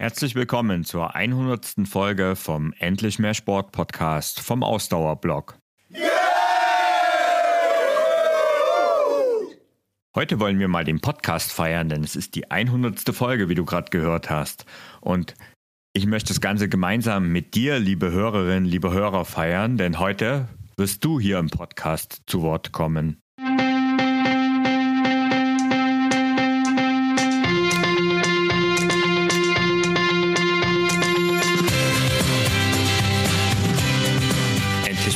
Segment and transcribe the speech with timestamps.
[0.00, 1.86] Herzlich willkommen zur 100.
[1.86, 5.58] Folge vom Endlich mehr Sport Podcast vom Ausdauerblog.
[10.14, 13.14] Heute wollen wir mal den Podcast feiern, denn es ist die 100.
[13.14, 14.64] Folge, wie du gerade gehört hast.
[15.02, 15.34] Und
[15.92, 20.48] ich möchte das Ganze gemeinsam mit dir, liebe Hörerinnen, liebe Hörer, feiern, denn heute
[20.78, 23.20] wirst du hier im Podcast zu Wort kommen.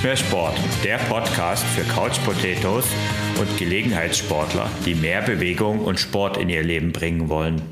[0.04, 2.84] Mehr Sport, der Podcast für Couch Potatoes
[3.40, 7.62] und Gelegenheitssportler, die mehr Bewegung und Sport in ihr Leben bringen wollen.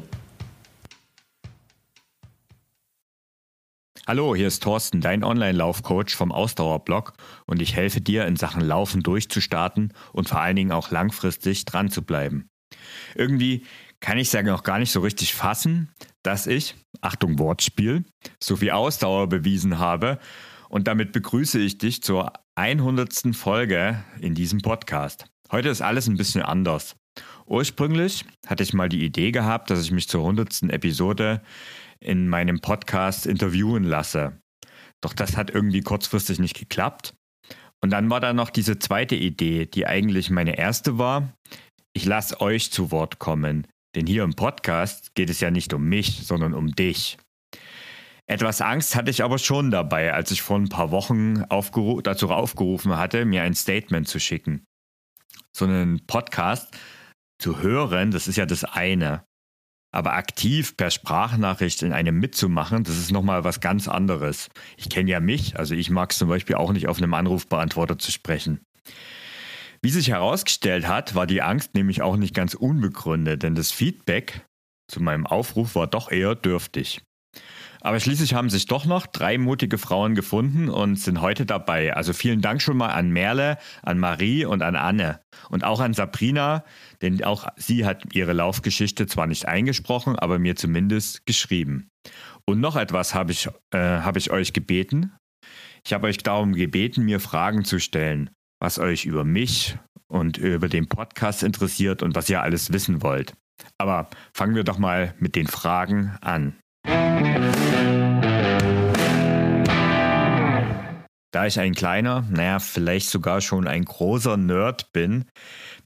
[4.06, 7.12] Hallo, hier ist Thorsten, dein Online-Laufcoach vom Ausdauerblog
[7.44, 11.90] und ich helfe dir in Sachen Laufen durchzustarten und vor allen Dingen auch langfristig dran
[11.90, 12.48] zu bleiben.
[13.14, 13.66] Irgendwie
[14.00, 18.06] kann ich ja noch gar nicht so richtig fassen, dass ich, Achtung Wortspiel,
[18.42, 20.18] so viel Ausdauer bewiesen habe
[20.72, 23.36] und damit begrüße ich dich zur 100.
[23.36, 25.26] Folge in diesem Podcast.
[25.50, 26.96] Heute ist alles ein bisschen anders.
[27.46, 30.62] Ursprünglich hatte ich mal die Idee gehabt, dass ich mich zur 100.
[30.70, 31.42] Episode
[32.00, 34.40] in meinem Podcast interviewen lasse.
[35.02, 37.12] Doch das hat irgendwie kurzfristig nicht geklappt.
[37.82, 41.34] Und dann war da noch diese zweite Idee, die eigentlich meine erste war.
[41.92, 45.84] Ich lasse euch zu Wort kommen, denn hier im Podcast geht es ja nicht um
[45.84, 47.18] mich, sondern um dich.
[48.26, 52.30] Etwas Angst hatte ich aber schon dabei, als ich vor ein paar Wochen aufgeru dazu
[52.30, 54.64] aufgerufen hatte, mir ein Statement zu schicken.
[55.54, 56.68] So einen Podcast
[57.38, 59.24] zu hören, das ist ja das eine.
[59.94, 64.48] Aber aktiv per Sprachnachricht in einem mitzumachen, das ist nochmal was ganz anderes.
[64.78, 67.98] Ich kenne ja mich, also ich mag es zum Beispiel auch nicht auf einem Anrufbeantworter
[67.98, 68.64] zu sprechen.
[69.82, 74.46] Wie sich herausgestellt hat, war die Angst nämlich auch nicht ganz unbegründet, denn das Feedback
[74.88, 77.02] zu meinem Aufruf war doch eher dürftig.
[77.84, 81.94] Aber schließlich haben sich doch noch drei mutige Frauen gefunden und sind heute dabei.
[81.94, 85.20] Also vielen Dank schon mal an Merle, an Marie und an Anne.
[85.50, 86.64] Und auch an Sabrina,
[87.02, 91.88] denn auch sie hat ihre Laufgeschichte zwar nicht eingesprochen, aber mir zumindest geschrieben.
[92.46, 95.12] Und noch etwas habe ich, äh, hab ich euch gebeten.
[95.84, 99.76] Ich habe euch darum gebeten, mir Fragen zu stellen, was euch über mich
[100.06, 103.32] und über den Podcast interessiert und was ihr alles wissen wollt.
[103.76, 106.54] Aber fangen wir doch mal mit den Fragen an.
[111.32, 115.24] Da ich ein kleiner, naja, vielleicht sogar schon ein großer Nerd bin,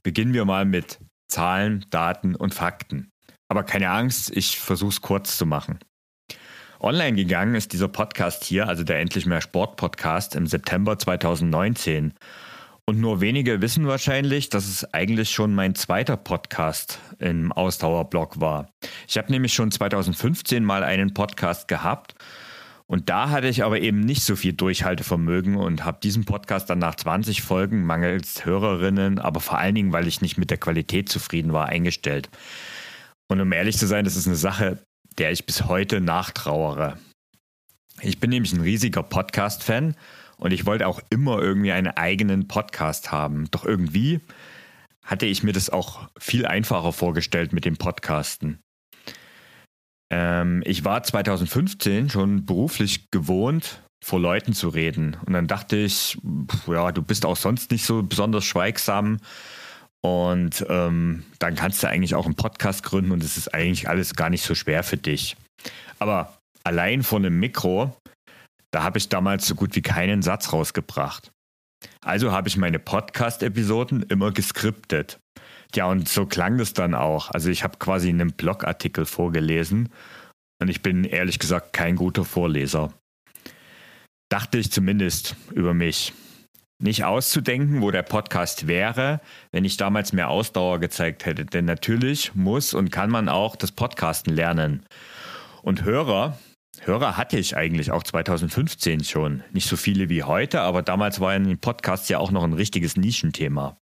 [0.03, 0.99] beginnen wir mal mit
[1.31, 3.11] Zahlen, Daten und Fakten.
[3.47, 5.79] Aber keine Angst, ich versuche es kurz zu machen.
[6.81, 12.13] Online gegangen ist dieser Podcast hier, also der Endlich mehr Sport Podcast, im September 2019.
[12.85, 18.69] Und nur wenige wissen wahrscheinlich, dass es eigentlich schon mein zweiter Podcast im Ausdauerblog war.
[19.07, 22.15] Ich habe nämlich schon 2015 mal einen Podcast gehabt
[22.89, 26.79] und da hatte ich aber eben nicht so viel Durchhaltevermögen und habe diesen Podcast dann
[26.79, 31.09] nach 20 Folgen mangels Hörerinnen, aber vor allen Dingen, weil ich nicht mit der Qualität
[31.09, 32.29] zufrieden war, eingestellt.
[33.27, 34.81] Und um ehrlich zu sein, das ist eine Sache,
[35.17, 36.97] der ich bis heute nachtrauere.
[38.01, 39.95] Ich bin nämlich ein riesiger Podcast-Fan
[40.37, 43.51] und ich wollte auch immer irgendwie einen eigenen Podcast haben.
[43.51, 44.21] Doch irgendwie
[45.03, 48.59] hatte ich mir das auch viel einfacher vorgestellt mit dem Podcasten.
[50.11, 55.17] Ähm, ich war 2015 schon beruflich gewohnt, vor Leuten zu reden.
[55.25, 56.17] Und dann dachte ich,
[56.67, 59.19] ja, du bist auch sonst nicht so besonders schweigsam.
[60.01, 64.15] Und ähm, dann kannst du eigentlich auch einen Podcast gründen und es ist eigentlich alles
[64.15, 65.35] gar nicht so schwer für dich.
[65.99, 67.95] Aber allein vor einem Mikro,
[68.71, 71.31] da habe ich damals so gut wie keinen Satz rausgebracht.
[72.01, 75.19] Also habe ich meine Podcast-Episoden immer geskriptet.
[75.75, 77.31] Ja, und so klang das dann auch.
[77.31, 79.89] Also ich habe quasi einen Blogartikel vorgelesen
[80.59, 82.93] und ich bin ehrlich gesagt kein guter Vorleser.
[84.29, 86.13] Dachte ich zumindest über mich.
[86.79, 89.19] Nicht auszudenken, wo der Podcast wäre,
[89.51, 91.43] wenn ich damals mehr Ausdauer gezeigt hätte.
[91.45, 94.85] Denn natürlich muss und kann man auch das Podcasten lernen.
[95.63, 96.37] Und Hörer,
[96.81, 99.43] Hörer hatte ich eigentlich auch 2015 schon.
[99.51, 102.95] Nicht so viele wie heute, aber damals war ein Podcast ja auch noch ein richtiges
[102.95, 103.77] Nischenthema.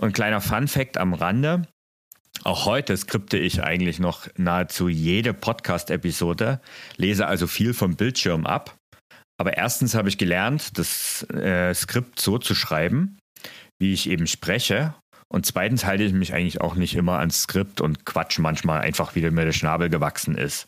[0.00, 1.68] Und kleiner Fun Fact am Rande.
[2.42, 6.62] Auch heute skripte ich eigentlich noch nahezu jede Podcast-Episode,
[6.96, 8.78] lese also viel vom Bildschirm ab.
[9.38, 13.18] Aber erstens habe ich gelernt, das äh, Skript so zu schreiben,
[13.78, 14.94] wie ich eben spreche.
[15.28, 19.14] Und zweitens halte ich mich eigentlich auch nicht immer ans Skript und quatsch manchmal einfach,
[19.14, 20.66] wie mir der Schnabel gewachsen ist.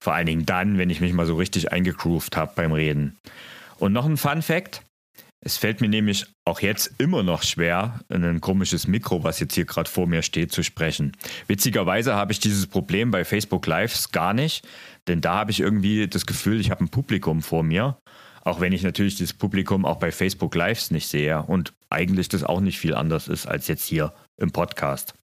[0.00, 3.16] Vor allen Dingen dann, wenn ich mich mal so richtig eingegroovt habe beim Reden.
[3.78, 4.82] Und noch ein Fun Fact.
[5.42, 9.54] Es fällt mir nämlich auch jetzt immer noch schwer, in ein komisches Mikro, was jetzt
[9.54, 11.16] hier gerade vor mir steht, zu sprechen.
[11.46, 14.68] Witzigerweise habe ich dieses Problem bei Facebook Lives gar nicht,
[15.08, 17.96] denn da habe ich irgendwie das Gefühl, ich habe ein Publikum vor mir,
[18.42, 22.44] auch wenn ich natürlich das Publikum auch bei Facebook Lives nicht sehe und eigentlich das
[22.44, 25.14] auch nicht viel anders ist als jetzt hier im Podcast.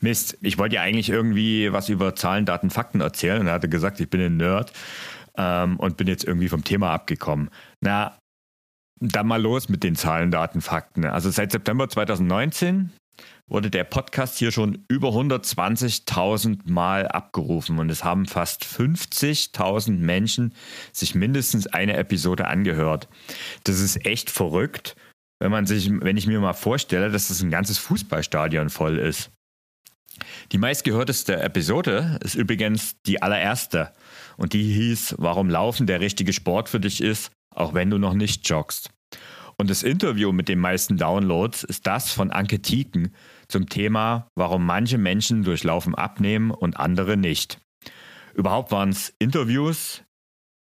[0.00, 3.98] Mist, ich wollte ja eigentlich irgendwie was über Zahlen, Daten, Fakten erzählen und hatte gesagt,
[3.98, 4.72] ich bin ein Nerd
[5.36, 7.50] ähm, und bin jetzt irgendwie vom Thema abgekommen.
[7.80, 8.16] Na,
[9.00, 11.04] dann mal los mit den Zahlen, Daten, Fakten.
[11.04, 12.90] Also seit September 2019
[13.48, 20.54] wurde der Podcast hier schon über 120.000 Mal abgerufen und es haben fast 50.000 Menschen
[20.92, 23.08] sich mindestens eine Episode angehört.
[23.64, 24.96] Das ist echt verrückt,
[25.40, 29.30] wenn man sich, wenn ich mir mal vorstelle, dass das ein ganzes Fußballstadion voll ist.
[30.52, 33.92] Die meistgehörteste Episode ist übrigens die allererste
[34.36, 38.14] und die hieß, warum Laufen der richtige Sport für dich ist auch wenn du noch
[38.14, 38.90] nicht joggst.
[39.56, 43.12] Und das Interview mit den meisten Downloads ist das von Anke Tieken
[43.48, 47.58] zum Thema, warum manche Menschen durch Laufen abnehmen und andere nicht.
[48.34, 50.04] Überhaupt waren es Interviews,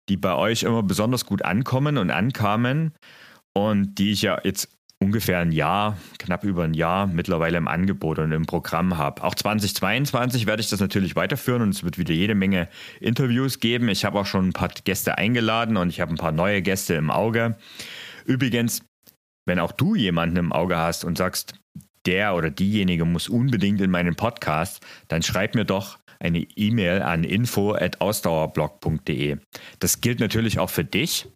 [0.10, 2.94] die bei euch immer besonders gut ankommen und ankamen
[3.54, 8.20] und die ich ja jetzt ungefähr ein Jahr, knapp über ein Jahr mittlerweile im Angebot
[8.20, 9.24] und im Programm habe.
[9.24, 12.68] Auch 2022 werde ich das natürlich weiterführen und es wird wieder jede Menge
[13.00, 13.90] Interviews geben.
[13.90, 16.96] Ich habe auch schon ein paar Gäste eingeladen und ich habe ein paar neue Gäste
[16.96, 17.58] im Auge.
[18.26, 18.84] Übrigens,
[19.46, 21.54] wenn auch du jemanden im Auge hast und sagst,
[22.06, 27.24] der oder diejenige muss unbedingt in meinen Podcast, dann schreib mir doch eine E-Mail an
[27.24, 29.38] info@ausdauerblog.de.
[29.80, 31.28] Das gilt natürlich auch für dich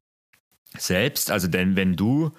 [0.78, 2.32] selbst, also denn wenn du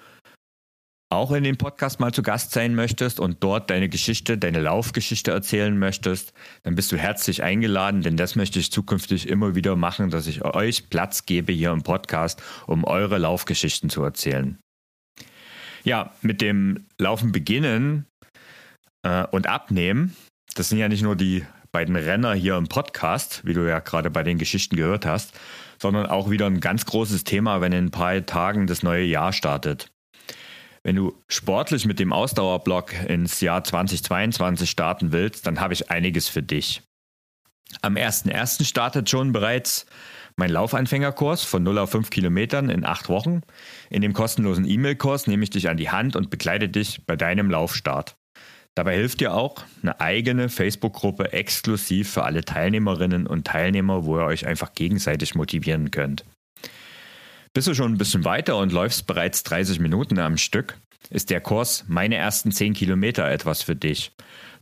[1.13, 5.31] auch in dem Podcast mal zu Gast sein möchtest und dort deine Geschichte, deine Laufgeschichte
[5.31, 6.33] erzählen möchtest,
[6.63, 10.43] dann bist du herzlich eingeladen, denn das möchte ich zukünftig immer wieder machen, dass ich
[10.43, 14.57] euch Platz gebe hier im Podcast, um eure Laufgeschichten zu erzählen.
[15.83, 18.05] Ja, mit dem Laufen beginnen
[19.03, 20.15] äh, und abnehmen,
[20.55, 24.11] das sind ja nicht nur die beiden Renner hier im Podcast, wie du ja gerade
[24.11, 25.37] bei den Geschichten gehört hast,
[25.81, 29.33] sondern auch wieder ein ganz großes Thema, wenn in ein paar Tagen das neue Jahr
[29.33, 29.92] startet.
[30.83, 36.27] Wenn du sportlich mit dem Ausdauerblock ins Jahr 2022 starten willst, dann habe ich einiges
[36.27, 36.81] für dich.
[37.81, 38.65] Am 1.1.
[38.65, 39.85] startet schon bereits
[40.35, 43.41] mein Laufanfängerkurs von 0 auf 5 Kilometern in 8 Wochen.
[43.89, 47.49] In dem kostenlosen E-Mail-Kurs nehme ich dich an die Hand und begleite dich bei deinem
[47.49, 48.17] Laufstart.
[48.75, 54.25] Dabei hilft dir auch eine eigene Facebook-Gruppe exklusiv für alle Teilnehmerinnen und Teilnehmer, wo ihr
[54.25, 56.25] euch einfach gegenseitig motivieren könnt.
[57.55, 60.79] Bist du schon ein bisschen weiter und läufst bereits 30 Minuten am Stück,
[61.11, 64.11] ist der Kurs Meine ersten 10 Kilometer etwas für dich.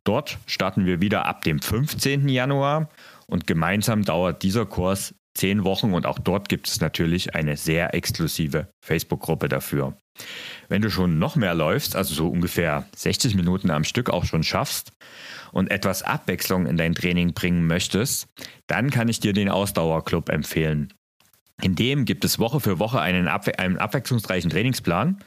[0.03, 2.27] Dort starten wir wieder ab dem 15.
[2.27, 2.89] Januar
[3.27, 7.93] und gemeinsam dauert dieser Kurs 10 Wochen und auch dort gibt es natürlich eine sehr
[7.93, 9.95] exklusive Facebook-Gruppe dafür.
[10.67, 14.43] Wenn du schon noch mehr läufst, also so ungefähr 60 Minuten am Stück auch schon
[14.43, 14.91] schaffst
[15.53, 18.27] und etwas Abwechslung in dein Training bringen möchtest,
[18.67, 20.91] dann kann ich dir den Ausdauerclub empfehlen.
[21.61, 25.19] In dem gibt es Woche für Woche einen, abwe einen abwechslungsreichen Trainingsplan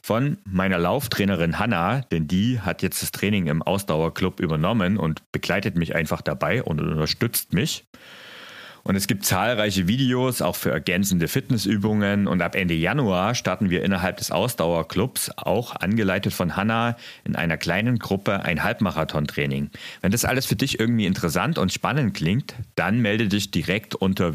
[0.00, 5.76] von meiner Lauftrainerin Hanna, denn die hat jetzt das Training im Ausdauerclub übernommen und begleitet
[5.76, 7.84] mich einfach dabei und unterstützt mich.
[8.84, 12.26] Und es gibt zahlreiche Videos auch für ergänzende Fitnessübungen.
[12.26, 17.56] Und ab Ende Januar starten wir innerhalb des Ausdauerclubs, auch angeleitet von Hanna, in einer
[17.56, 19.70] kleinen Gruppe ein Halbmarathon-Training.
[20.00, 24.34] Wenn das alles für dich irgendwie interessant und spannend klingt, dann melde dich direkt unter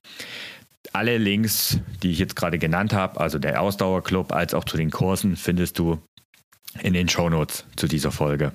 [0.92, 4.90] Alle Links, die ich jetzt gerade genannt habe, also der Ausdauerclub als auch zu den
[4.90, 6.00] Kursen, findest du
[6.80, 8.52] in den Show Notes zu dieser Folge.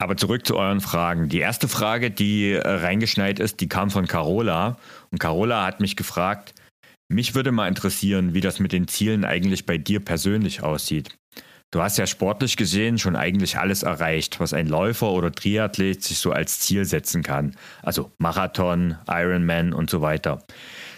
[0.00, 1.28] Aber zurück zu euren Fragen.
[1.28, 4.78] Die erste Frage, die äh, reingeschneit ist, die kam von Carola.
[5.10, 6.54] Und Carola hat mich gefragt,
[7.10, 11.17] mich würde mal interessieren, wie das mit den Zielen eigentlich bei dir persönlich aussieht.
[11.70, 16.18] Du hast ja sportlich gesehen schon eigentlich alles erreicht, was ein Läufer oder Triathlet sich
[16.18, 17.56] so als Ziel setzen kann.
[17.82, 20.42] Also Marathon, Ironman und so weiter.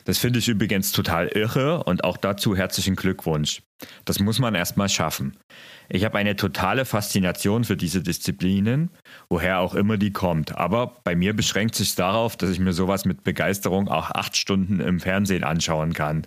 [0.04, 3.62] Das finde ich übrigens total irre und auch dazu herzlichen Glückwunsch.
[4.04, 5.36] Das muss man erstmal schaffen.
[5.88, 8.90] Ich habe eine totale Faszination für diese Disziplinen,
[9.28, 10.56] woher auch immer die kommt.
[10.56, 14.78] Aber bei mir beschränkt sich darauf, dass ich mir sowas mit Begeisterung auch acht Stunden
[14.78, 16.22] im Fernsehen anschauen kann.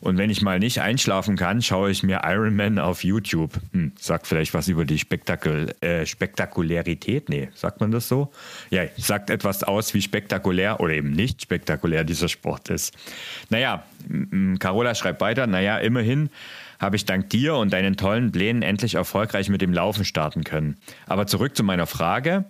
[0.00, 3.52] Und wenn ich mal nicht einschlafen kann, schaue ich mir Iron Man auf YouTube.
[3.72, 7.28] Hm, sagt vielleicht was über die Spektakul äh, Spektakularität.
[7.28, 8.30] Nee, sagt man das so?
[8.70, 12.96] Ja, sagt etwas aus, wie spektakulär oder eben nicht spektakulär dieser Sport ist.
[13.50, 13.84] Naja,
[14.58, 16.30] Carola schreibt weiter, naja, immerhin
[16.80, 20.78] habe ich dank dir und deinen tollen Plänen endlich erfolgreich mit dem Laufen starten können.
[21.06, 22.46] Aber zurück zu meiner Frage.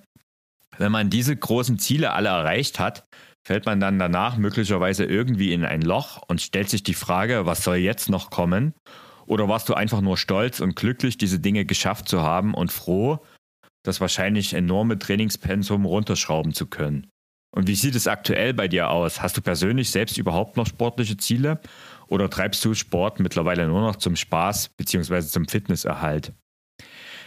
[0.78, 3.04] Wenn man diese großen Ziele alle erreicht hat,
[3.50, 7.64] fällt man dann danach möglicherweise irgendwie in ein Loch und stellt sich die Frage, was
[7.64, 8.75] soll jetzt noch kommen?
[9.26, 13.19] Oder warst du einfach nur stolz und glücklich, diese Dinge geschafft zu haben und froh,
[13.83, 17.09] das wahrscheinlich enorme Trainingspensum runterschrauben zu können?
[17.50, 19.21] Und wie sieht es aktuell bei dir aus?
[19.21, 21.61] Hast du persönlich selbst überhaupt noch sportliche Ziele?
[22.07, 25.23] Oder treibst du Sport mittlerweile nur noch zum Spaß bzw.
[25.23, 26.33] zum Fitnesserhalt?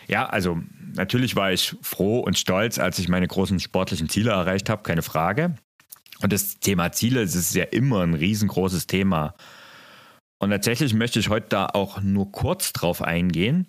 [0.08, 0.62] Ja, also
[0.96, 5.02] natürlich war ich froh und stolz, als ich meine großen sportlichen Ziele erreicht habe, keine
[5.02, 5.56] Frage.
[6.22, 9.36] Und das Thema Ziele, das ist ja immer ein riesengroßes Thema.
[10.40, 13.68] Und tatsächlich möchte ich heute da auch nur kurz drauf eingehen,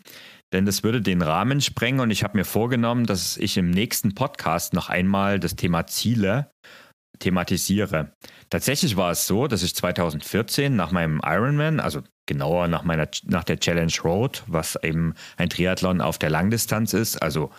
[0.52, 4.14] denn das würde den Rahmen sprengen und ich habe mir vorgenommen, dass ich im nächsten
[4.14, 6.50] Podcast noch einmal das Thema Ziele
[7.18, 8.12] thematisiere.
[8.50, 13.44] Tatsächlich war es so, dass ich 2014 nach meinem Ironman, also genauer nach meiner nach
[13.44, 17.50] der Challenge Road, was eben ein Triathlon auf der Langdistanz ist, also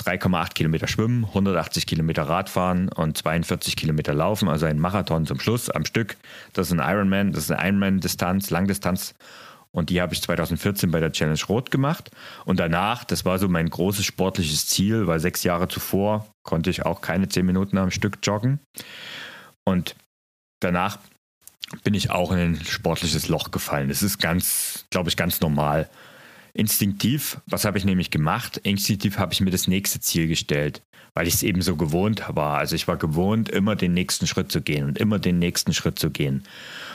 [0.00, 5.70] 3,8 Kilometer schwimmen, 180 Kilometer Radfahren und 42 Kilometer laufen, also ein Marathon zum Schluss
[5.70, 6.16] am Stück.
[6.52, 9.14] Das ist ein Ironman, das ist eine Ironman-Distanz, Langdistanz.
[9.72, 12.10] Und die habe ich 2014 bei der Challenge Rot gemacht.
[12.44, 16.84] Und danach, das war so mein großes sportliches Ziel, weil sechs Jahre zuvor konnte ich
[16.84, 18.58] auch keine zehn Minuten am Stück joggen.
[19.64, 19.94] Und
[20.60, 20.98] danach
[21.84, 23.88] bin ich auch in ein sportliches Loch gefallen.
[23.88, 25.88] Das ist ganz, glaube ich, ganz normal.
[26.52, 28.56] Instinktiv, was habe ich nämlich gemacht?
[28.58, 30.82] Instinktiv habe ich mir das nächste Ziel gestellt,
[31.14, 32.58] weil ich es eben so gewohnt war.
[32.58, 35.98] Also ich war gewohnt, immer den nächsten Schritt zu gehen und immer den nächsten Schritt
[35.98, 36.42] zu gehen.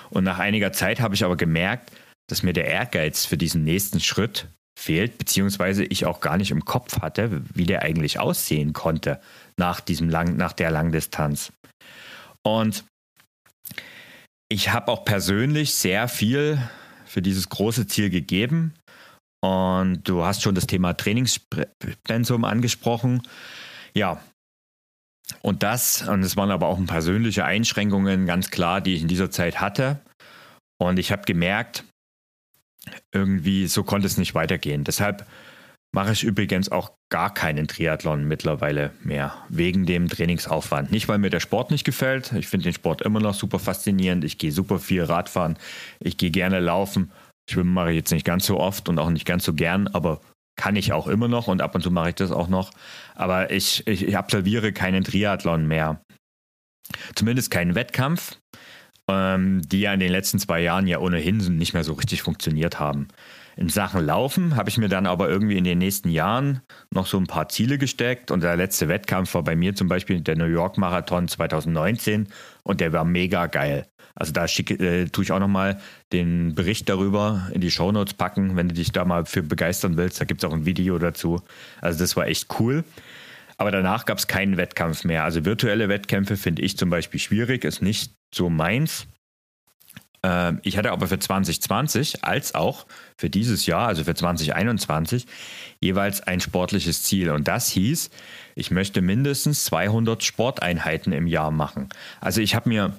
[0.09, 1.91] Und nach einiger Zeit habe ich aber gemerkt,
[2.27, 4.47] dass mir der Ehrgeiz für diesen nächsten Schritt
[4.77, 9.21] fehlt, beziehungsweise ich auch gar nicht im Kopf hatte, wie der eigentlich aussehen konnte
[9.57, 11.53] nach diesem lang, nach der Langdistanz.
[12.43, 12.83] Und
[14.49, 16.59] ich habe auch persönlich sehr viel
[17.05, 18.73] für dieses große Ziel gegeben,
[19.45, 23.21] und du hast schon das Thema Trainingspensum angesprochen.
[23.93, 24.19] Ja.
[25.41, 29.29] Und das, und es waren aber auch persönliche Einschränkungen, ganz klar, die ich in dieser
[29.29, 29.99] Zeit hatte.
[30.77, 31.83] Und ich habe gemerkt,
[33.11, 34.83] irgendwie so konnte es nicht weitergehen.
[34.83, 35.27] Deshalb
[35.93, 40.91] mache ich übrigens auch gar keinen Triathlon mittlerweile mehr, wegen dem Trainingsaufwand.
[40.91, 42.33] Nicht, weil mir der Sport nicht gefällt.
[42.33, 44.23] Ich finde den Sport immer noch super faszinierend.
[44.23, 45.57] Ich gehe super viel Radfahren.
[45.99, 47.11] Ich gehe gerne laufen.
[47.49, 50.21] Schwimmen mache ich jetzt nicht ganz so oft und auch nicht ganz so gern, aber
[50.55, 52.71] kann ich auch immer noch und ab und zu mache ich das auch noch.
[53.13, 56.01] Aber ich, ich, ich absolviere keinen Triathlon mehr.
[57.15, 58.37] Zumindest keinen Wettkampf,
[59.09, 62.79] ähm, die ja in den letzten zwei Jahren ja ohnehin nicht mehr so richtig funktioniert
[62.79, 63.07] haben.
[63.57, 66.61] In Sachen Laufen habe ich mir dann aber irgendwie in den nächsten Jahren
[66.93, 70.19] noch so ein paar Ziele gesteckt und der letzte Wettkampf war bei mir zum Beispiel
[70.19, 72.27] der New York Marathon 2019
[72.65, 73.87] und der war mega geil.
[74.15, 75.79] Also da schicke, äh, tue ich auch nochmal
[76.11, 80.19] den Bericht darüber in die Shownotes packen, wenn du dich da mal für begeistern willst.
[80.19, 81.41] Da gibt es auch ein Video dazu.
[81.81, 82.83] Also das war echt cool.
[83.57, 85.23] Aber danach gab es keinen Wettkampf mehr.
[85.23, 89.07] Also virtuelle Wettkämpfe finde ich zum Beispiel schwierig, ist nicht so meins.
[90.25, 95.27] Ähm, ich hatte aber für 2020 als auch für dieses Jahr, also für 2021,
[95.79, 97.29] jeweils ein sportliches Ziel.
[97.29, 98.09] Und das hieß,
[98.55, 101.89] ich möchte mindestens 200 Sporteinheiten im Jahr machen.
[102.21, 102.93] Also ich habe mir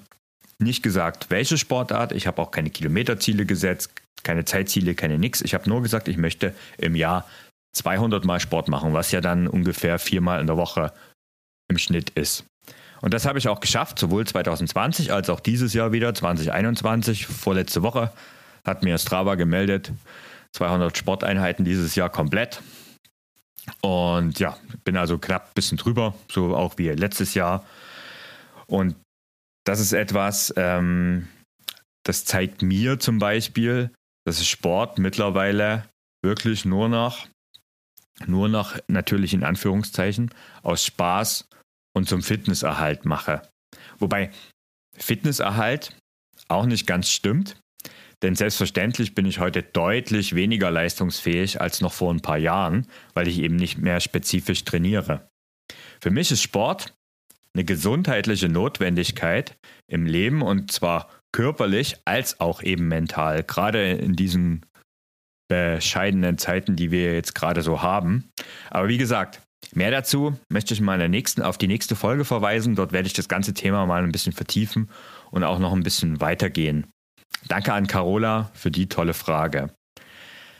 [0.59, 2.12] nicht gesagt, welche Sportart.
[2.12, 3.90] Ich habe auch keine Kilometerziele gesetzt,
[4.23, 5.42] keine Zeitziele, keine nix.
[5.42, 7.26] Ich habe nur gesagt, ich möchte im Jahr
[7.73, 10.92] 200 Mal Sport machen, was ja dann ungefähr viermal in der Woche
[11.68, 12.45] im Schnitt ist.
[13.00, 17.82] Und das habe ich auch geschafft, sowohl 2020 als auch dieses Jahr wieder, 2021, vorletzte
[17.82, 18.12] Woche,
[18.64, 19.92] hat mir Strava gemeldet,
[20.52, 22.62] 200 Sporteinheiten dieses Jahr komplett.
[23.80, 27.64] Und ja, bin also knapp ein bisschen drüber, so auch wie letztes Jahr.
[28.66, 28.96] Und
[29.64, 31.28] das ist etwas, ähm,
[32.04, 33.90] das zeigt mir zum Beispiel,
[34.24, 35.84] dass Sport mittlerweile
[36.22, 37.26] wirklich nur noch,
[38.26, 40.30] nur noch natürlich in Anführungszeichen,
[40.62, 41.48] aus Spaß
[41.96, 43.40] und zum Fitnesserhalt mache.
[43.98, 44.30] Wobei
[44.98, 45.96] Fitnesserhalt
[46.46, 47.56] auch nicht ganz stimmt,
[48.22, 53.28] denn selbstverständlich bin ich heute deutlich weniger leistungsfähig als noch vor ein paar Jahren, weil
[53.28, 55.30] ich eben nicht mehr spezifisch trainiere.
[55.98, 56.94] Für mich ist Sport
[57.54, 59.56] eine gesundheitliche Notwendigkeit
[59.90, 64.66] im Leben und zwar körperlich als auch eben mental, gerade in diesen
[65.48, 68.28] bescheidenen Zeiten, die wir jetzt gerade so haben.
[68.68, 69.40] Aber wie gesagt,
[69.75, 72.75] mehr dazu möchte ich mal der nächsten, auf die nächste Folge verweisen.
[72.75, 74.90] Dort werde ich das ganze Thema mal ein bisschen vertiefen
[75.30, 76.86] und auch noch ein bisschen weitergehen.
[77.48, 79.72] Danke an Carola für die tolle Frage.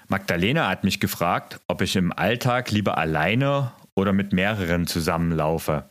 [0.09, 5.89] Magdalena hat mich gefragt, ob ich im Alltag lieber alleine oder mit mehreren zusammenlaufe.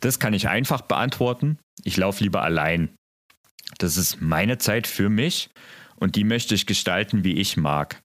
[0.00, 1.58] Das kann ich einfach beantworten.
[1.82, 2.94] Ich laufe lieber allein.
[3.78, 5.50] Das ist meine Zeit für mich
[5.96, 8.00] und die möchte ich gestalten, wie ich mag.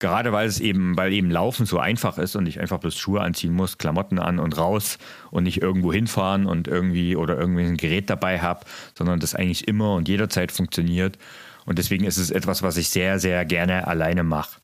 [0.00, 3.20] Gerade weil es eben, weil eben Laufen so einfach ist und ich einfach bloß Schuhe
[3.20, 4.98] anziehen muss, Klamotten an und raus
[5.30, 8.64] und nicht irgendwo hinfahren und irgendwie oder irgendwie ein Gerät dabei habe,
[8.96, 11.18] sondern das eigentlich immer und jederzeit funktioniert.
[11.66, 14.60] Und deswegen ist es etwas, was ich sehr, sehr gerne alleine mache.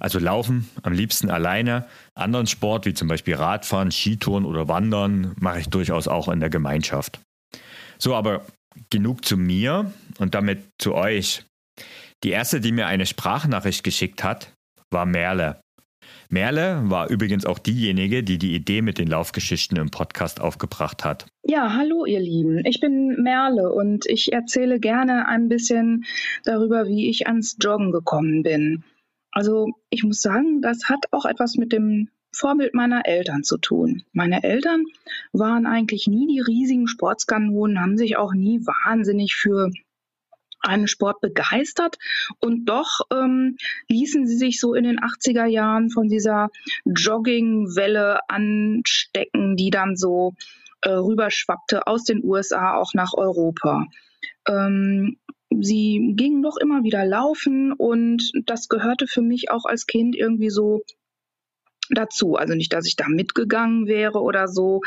[0.00, 1.86] Also Laufen am liebsten alleine.
[2.14, 6.50] Anderen Sport wie zum Beispiel Radfahren, Skitouren oder Wandern mache ich durchaus auch in der
[6.50, 7.20] Gemeinschaft.
[7.98, 8.46] So, aber
[8.90, 11.44] genug zu mir und damit zu euch.
[12.24, 14.52] Die erste, die mir eine Sprachnachricht geschickt hat,
[14.90, 15.60] war Merle.
[16.30, 21.26] Merle war übrigens auch diejenige, die die Idee mit den Laufgeschichten im Podcast aufgebracht hat.
[21.42, 22.64] Ja, hallo ihr Lieben.
[22.64, 26.04] Ich bin Merle und ich erzähle gerne ein bisschen
[26.44, 28.84] darüber, wie ich ans Joggen gekommen bin.
[29.32, 34.02] Also ich muss sagen, das hat auch etwas mit dem Vorbild meiner Eltern zu tun.
[34.12, 34.84] Meine Eltern
[35.32, 39.70] waren eigentlich nie die riesigen Sportskanonen, haben sich auch nie wahnsinnig für
[40.60, 41.98] einen Sport begeistert
[42.40, 43.56] und doch ähm,
[43.88, 46.48] ließen sie sich so in den 80er Jahren von dieser
[46.84, 50.34] Joggingwelle anstecken, die dann so
[50.82, 53.86] äh, rüberschwappte aus den USA auch nach Europa.
[54.46, 55.18] Ähm,
[55.50, 60.50] sie gingen doch immer wieder laufen und das gehörte für mich auch als Kind irgendwie
[60.50, 60.82] so
[61.90, 62.36] dazu.
[62.36, 64.80] Also nicht, dass ich da mitgegangen wäre oder so.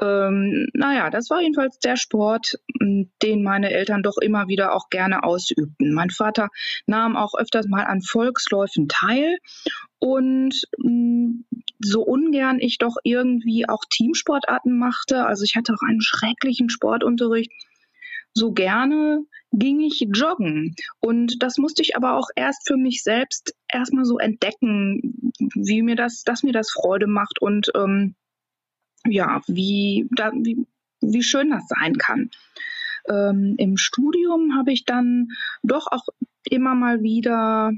[0.00, 2.58] Ähm, naja, das war jedenfalls der Sport,
[3.22, 5.94] den meine Eltern doch immer wieder auch gerne ausübten.
[5.94, 6.48] Mein Vater
[6.86, 9.38] nahm auch öfters mal an Volksläufen teil
[9.98, 10.54] und
[11.80, 17.50] so ungern ich doch irgendwie auch Teamsportarten machte, also ich hatte auch einen schrecklichen Sportunterricht,
[18.34, 20.74] so gerne ging ich joggen.
[21.00, 25.96] Und das musste ich aber auch erst für mich selbst erstmal so entdecken, wie mir
[25.96, 28.16] das, dass mir das Freude macht und ähm,
[29.06, 30.66] ja, wie, da, wie,
[31.00, 32.30] wie schön das sein kann.
[33.08, 35.28] Ähm, Im Studium habe ich dann
[35.62, 36.06] doch auch
[36.50, 37.72] immer mal wieder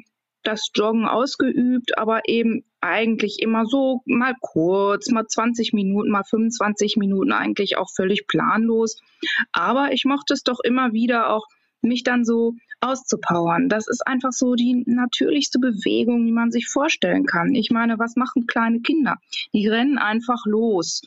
[0.46, 6.96] das Joggen ausgeübt, aber eben eigentlich immer so mal kurz, mal 20 Minuten, mal 25
[6.96, 9.00] Minuten, eigentlich auch völlig planlos.
[9.52, 11.46] Aber ich mochte es doch immer wieder auch,
[11.82, 13.68] mich dann so auszupowern.
[13.68, 17.54] Das ist einfach so die natürlichste Bewegung, die man sich vorstellen kann.
[17.54, 19.16] Ich meine, was machen kleine Kinder?
[19.52, 21.02] Die rennen einfach los.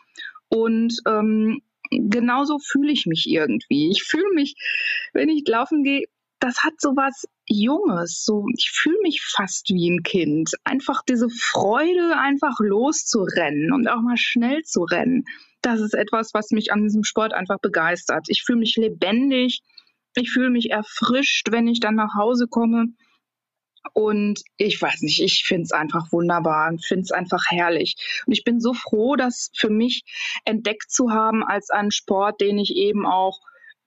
[0.50, 3.90] Und ähm, genauso fühle ich mich irgendwie.
[3.92, 4.56] Ich fühle mich,
[5.14, 6.06] wenn ich laufen gehe,
[6.40, 8.24] das hat so was Junges.
[8.24, 10.52] So, ich fühle mich fast wie ein Kind.
[10.64, 15.26] Einfach diese Freude, einfach loszurennen und auch mal schnell zu rennen.
[15.62, 18.28] Das ist etwas, was mich an diesem Sport einfach begeistert.
[18.30, 19.62] Ich fühle mich lebendig.
[20.16, 22.88] Ich fühle mich erfrischt, wenn ich dann nach Hause komme.
[23.94, 27.96] Und ich weiß nicht, ich finde es einfach wunderbar und finde es einfach herrlich.
[28.26, 30.04] Und ich bin so froh, das für mich
[30.46, 33.40] entdeckt zu haben als einen Sport, den ich eben auch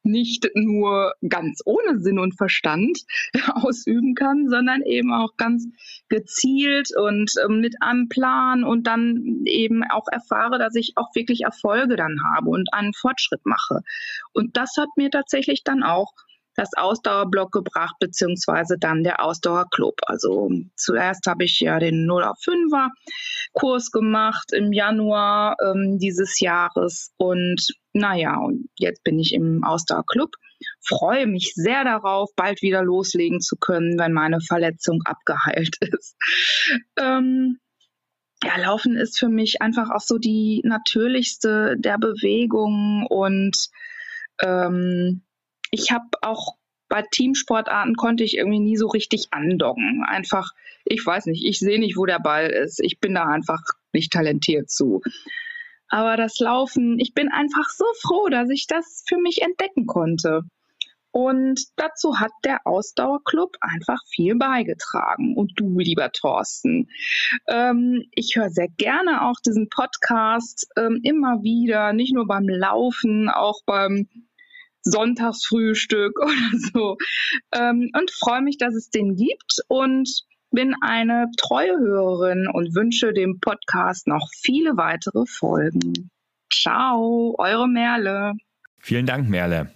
[0.04, 2.98] nicht nur ganz ohne Sinn und Verstand
[3.54, 5.68] ausüben kann, sondern eben auch ganz
[6.08, 11.42] gezielt und ähm, mit einem Plan und dann eben auch erfahre, dass ich auch wirklich
[11.42, 13.80] Erfolge dann habe und einen Fortschritt mache.
[14.32, 16.12] Und das hat mir tatsächlich dann auch
[16.54, 19.94] das Ausdauerblock gebracht, beziehungsweise dann der Ausdauerclub.
[20.06, 22.88] Also zuerst habe ich ja den 0 auf 5er
[23.52, 27.60] Kurs gemacht im Januar ähm, dieses Jahres und
[27.92, 30.30] naja, und jetzt bin ich im Ausdauerclub.
[30.80, 36.16] Freue mich sehr darauf, bald wieder loslegen zu können, wenn meine Verletzung abgeheilt ist.
[36.98, 37.58] Ähm,
[38.44, 43.56] ja, Laufen ist für mich einfach auch so die natürlichste der Bewegungen und
[44.42, 45.22] ähm,
[45.72, 46.56] ich habe auch
[46.88, 50.04] bei Teamsportarten konnte ich irgendwie nie so richtig andocken.
[50.06, 50.52] Einfach,
[50.84, 52.80] ich weiß nicht, ich sehe nicht, wo der Ball ist.
[52.84, 53.62] Ich bin da einfach
[53.94, 55.00] nicht talentiert zu.
[55.88, 60.42] Aber das Laufen, ich bin einfach so froh, dass ich das für mich entdecken konnte.
[61.12, 65.34] Und dazu hat der Ausdauerclub einfach viel beigetragen.
[65.34, 66.88] Und du, lieber Thorsten.
[67.48, 73.30] Ähm, ich höre sehr gerne auch diesen Podcast ähm, immer wieder, nicht nur beim Laufen,
[73.30, 74.08] auch beim
[74.82, 76.96] Sonntagsfrühstück oder so.
[77.52, 80.08] Ähm, und freue mich, dass es den gibt und
[80.50, 86.10] bin eine treue Hörerin und wünsche dem Podcast noch viele weitere Folgen.
[86.52, 88.34] Ciao, eure Merle.
[88.78, 89.72] Vielen Dank, Merle.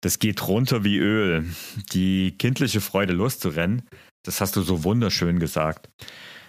[0.00, 1.44] Das geht runter wie Öl.
[1.92, 3.82] Die kindliche Freude loszurennen,
[4.24, 5.88] das hast du so wunderschön gesagt.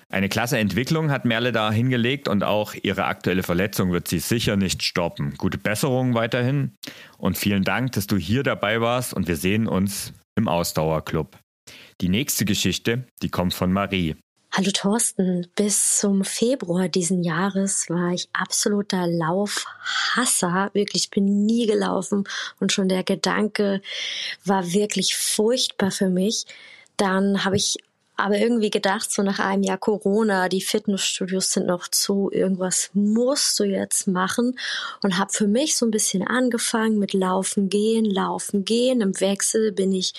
[0.09, 4.55] Eine klasse Entwicklung hat Merle da hingelegt und auch ihre aktuelle Verletzung wird sie sicher
[4.55, 5.33] nicht stoppen.
[5.37, 6.71] Gute Besserung weiterhin
[7.17, 11.37] und vielen Dank, dass du hier dabei warst und wir sehen uns im Ausdauerclub.
[11.99, 14.15] Die nächste Geschichte, die kommt von Marie.
[14.53, 20.69] Hallo Thorsten, bis zum Februar diesen Jahres war ich absoluter Laufhasser.
[20.73, 22.23] Wirklich bin nie gelaufen
[22.61, 23.81] und schon der Gedanke
[24.45, 26.45] war wirklich furchtbar für mich.
[26.95, 27.77] Dann habe ich
[28.17, 33.59] aber irgendwie gedacht, so nach einem Jahr Corona, die Fitnessstudios sind noch zu, irgendwas musst
[33.59, 34.57] du jetzt machen
[35.03, 39.01] und habe für mich so ein bisschen angefangen mit Laufen gehen, Laufen gehen.
[39.01, 40.13] Im Wechsel bin ich,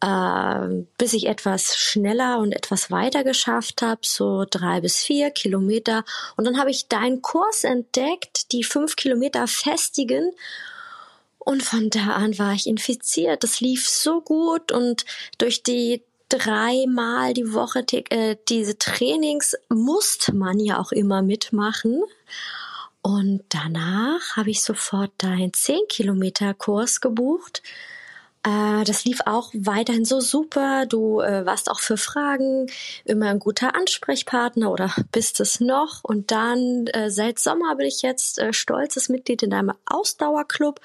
[0.00, 6.04] äh, bis ich etwas schneller und etwas weiter geschafft habe, so drei bis vier Kilometer.
[6.36, 10.32] Und dann habe ich deinen Kurs entdeckt, die fünf Kilometer festigen.
[11.38, 13.44] Und von da an war ich infiziert.
[13.44, 15.06] Das lief so gut und
[15.38, 22.02] durch die dreimal die Woche äh, diese Trainings musste man ja auch immer mitmachen.
[23.02, 27.62] Und danach habe ich sofort deinen 10 Kilometer Kurs gebucht.
[28.42, 30.86] Äh, das lief auch weiterhin so super.
[30.86, 32.70] Du äh, warst auch für Fragen
[33.04, 36.04] immer ein guter Ansprechpartner oder bist es noch.
[36.04, 40.80] Und dann äh, seit Sommer bin ich jetzt äh, stolzes Mitglied in einem Ausdauerclub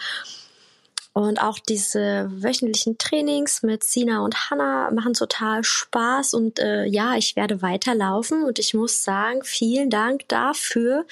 [1.13, 6.33] und auch diese wöchentlichen Trainings mit Sina und Hanna machen total Spaß.
[6.33, 8.43] Und äh, ja, ich werde weiterlaufen.
[8.43, 11.05] Und ich muss sagen, vielen Dank dafür.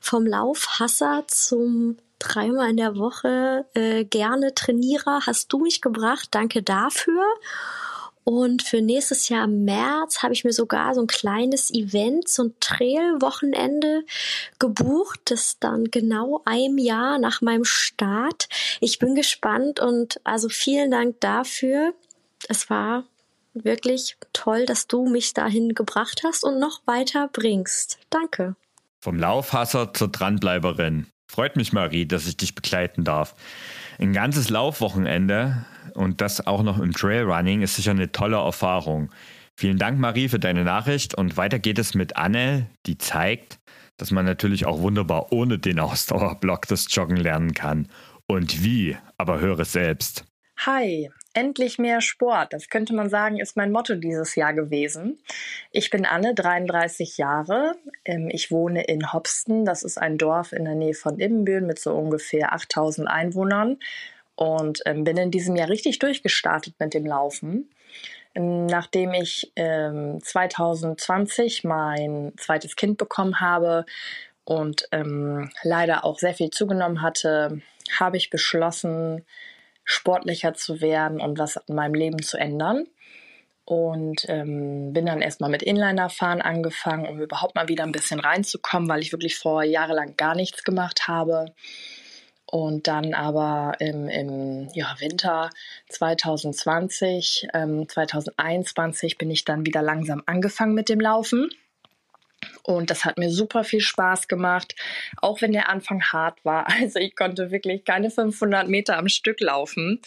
[0.00, 6.28] Vom Laufhasser zum dreimal in der Woche äh, gerne Trainierer hast du mich gebracht.
[6.32, 7.24] Danke dafür.
[8.28, 12.42] Und für nächstes Jahr im März habe ich mir sogar so ein kleines Event, so
[12.44, 14.04] ein Trail-Wochenende
[14.58, 15.18] gebucht.
[15.30, 18.50] Das dann genau ein Jahr nach meinem Start.
[18.82, 21.94] Ich bin gespannt und also vielen Dank dafür.
[22.50, 23.04] Es war
[23.54, 27.98] wirklich toll, dass du mich dahin gebracht hast und noch weiter bringst.
[28.10, 28.56] Danke.
[29.00, 31.06] Vom Laufhasser zur Dranbleiberin.
[31.28, 33.34] Freut mich, Marie, dass ich dich begleiten darf.
[34.00, 39.10] Ein ganzes Laufwochenende und das auch noch im Trailrunning ist sicher eine tolle Erfahrung.
[39.56, 41.16] Vielen Dank, Marie, für deine Nachricht.
[41.16, 43.58] Und weiter geht es mit Anne, die zeigt,
[43.96, 47.88] dass man natürlich auch wunderbar ohne den Ausdauerblock das Joggen lernen kann.
[48.28, 50.24] Und wie, aber höre selbst.
[50.58, 52.52] Hi, endlich mehr Sport.
[52.52, 55.18] Das könnte man sagen, ist mein Motto dieses Jahr gewesen.
[55.70, 57.76] Ich bin Anne, 33 Jahre.
[58.04, 59.64] Ähm, ich wohne in Hopsten.
[59.64, 63.78] Das ist ein Dorf in der Nähe von Ibbenbüren mit so ungefähr 8000 Einwohnern
[64.36, 67.68] und ähm, bin in diesem Jahr richtig durchgestartet mit dem Laufen.
[68.34, 73.84] Ähm, nachdem ich ähm, 2020 mein zweites Kind bekommen habe
[74.44, 77.60] und ähm, leider auch sehr viel zugenommen hatte,
[77.98, 79.24] habe ich beschlossen,
[79.88, 82.84] sportlicher zu werden und was in meinem Leben zu ändern.
[83.64, 88.88] Und ähm, bin dann erstmal mit Inliner-Fahren angefangen, um überhaupt mal wieder ein bisschen reinzukommen,
[88.88, 91.54] weil ich wirklich vor jahrelang gar nichts gemacht habe.
[92.44, 95.50] Und dann aber im, im ja, Winter
[95.88, 101.48] 2020, ähm, 2021 bin ich dann wieder langsam angefangen mit dem Laufen.
[102.62, 104.74] Und das hat mir super viel Spaß gemacht,
[105.16, 106.66] auch wenn der Anfang hart war.
[106.80, 110.00] Also ich konnte wirklich keine 500 Meter am Stück laufen.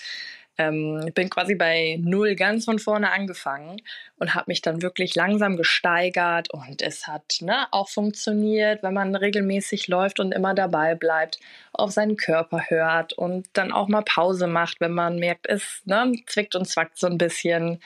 [0.57, 3.81] Ähm, bin quasi bei null ganz von vorne angefangen
[4.17, 9.15] und habe mich dann wirklich langsam gesteigert und es hat ne, auch funktioniert, wenn man
[9.15, 11.39] regelmäßig läuft und immer dabei bleibt,
[11.73, 16.11] auf seinen Körper hört und dann auch mal Pause macht, wenn man merkt, es ne,
[16.27, 17.79] zwickt und zwackt so ein bisschen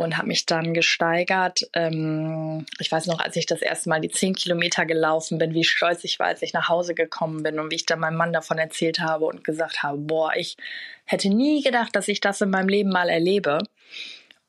[0.00, 1.68] und habe mich dann gesteigert.
[1.74, 5.62] Ähm, ich weiß noch, als ich das erste Mal die zehn Kilometer gelaufen bin, wie
[5.62, 8.32] stolz ich war, als ich nach Hause gekommen bin und wie ich dann meinem Mann
[8.32, 10.56] davon erzählt habe und gesagt habe, boah, ich
[11.04, 13.58] hätte nie gedacht, dass ich das in meinem Leben mal erlebe.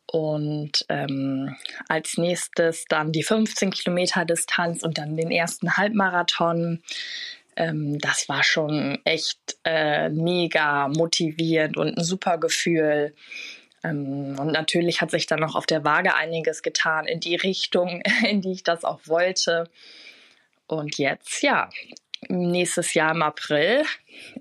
[0.09, 1.57] Und ähm,
[1.89, 6.81] als nächstes dann die 15 Kilometer Distanz und dann den ersten Halbmarathon.
[7.57, 13.13] Ähm, das war schon echt äh, mega motivierend und ein super Gefühl.
[13.83, 18.01] Ähm, und natürlich hat sich dann noch auf der Waage einiges getan in die Richtung,
[18.27, 19.69] in die ich das auch wollte.
[20.67, 21.69] Und jetzt, ja,
[22.29, 23.83] nächstes Jahr im April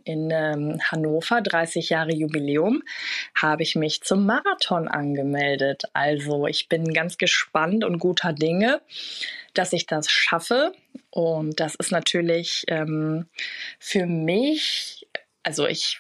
[0.05, 2.83] in ähm, Hannover, 30 Jahre Jubiläum,
[3.35, 5.85] habe ich mich zum Marathon angemeldet.
[5.93, 8.81] Also ich bin ganz gespannt und guter Dinge,
[9.55, 10.73] dass ich das schaffe.
[11.11, 13.27] Und das ist natürlich ähm,
[13.79, 15.09] für mich
[15.51, 15.99] also ich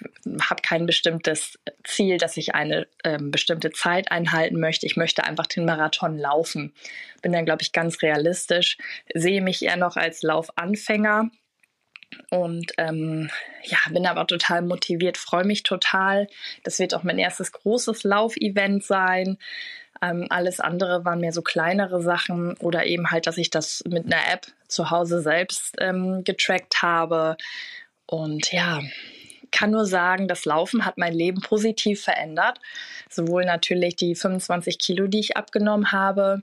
[0.49, 4.87] habe kein bestimmtes Ziel, dass ich eine ähm, bestimmte Zeit einhalten möchte.
[4.87, 6.73] Ich möchte einfach den Marathon laufen.
[7.21, 8.79] Bin dann, glaube ich, ganz realistisch,
[9.13, 11.31] sehe mich eher noch als Laufanfänger
[12.31, 13.29] und ähm,
[13.65, 16.29] ja, bin aber total motiviert, freue mich total.
[16.63, 19.37] Das wird auch mein erstes großes Laufevent sein.
[20.01, 24.07] Ähm, alles andere waren mehr so kleinere Sachen oder eben halt, dass ich das mit
[24.07, 27.37] einer App zu Hause selbst ähm, getrackt habe.
[28.07, 28.81] Und ja,
[29.51, 32.61] kann nur sagen, das Laufen hat mein Leben positiv verändert.
[33.09, 36.43] Sowohl natürlich die 25 Kilo, die ich abgenommen habe,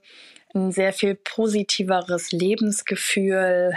[0.53, 3.73] ein sehr viel positiveres Lebensgefühl,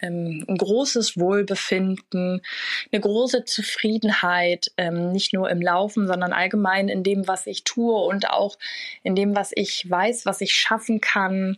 [0.00, 2.40] ähm, ein großes Wohlbefinden,
[2.92, 7.94] eine große Zufriedenheit, ähm, nicht nur im Laufen, sondern allgemein in dem, was ich tue
[7.94, 8.56] und auch
[9.02, 11.56] in dem, was ich weiß, was ich schaffen kann.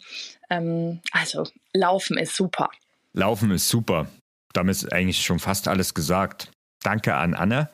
[0.48, 2.70] Ähm, also Laufen ist super.
[3.12, 4.06] Laufen ist super.
[4.52, 6.50] Damit ist eigentlich schon fast alles gesagt.
[6.82, 7.68] Danke an Anne.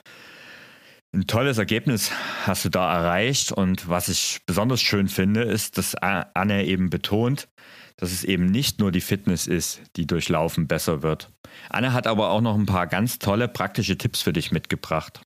[1.12, 2.10] Ein tolles Ergebnis
[2.44, 7.48] hast du da erreicht und was ich besonders schön finde, ist, dass Anne eben betont,
[7.96, 11.30] dass es eben nicht nur die Fitness ist, die durch Laufen besser wird.
[11.70, 15.20] Anne hat aber auch noch ein paar ganz tolle praktische Tipps für dich mitgebracht.